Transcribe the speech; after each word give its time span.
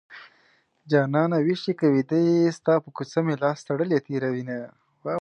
جانانه 0.89 1.37
ويښ 1.45 1.61
يې 1.67 1.73
که 1.79 1.85
ويده 1.93 2.19
يې 2.27 2.53
ستا 2.57 2.73
په 2.83 2.89
کوڅه 2.95 3.19
مې 3.25 3.35
لاس 3.43 3.59
تړلی 3.67 3.99
تېروينه 4.07 4.57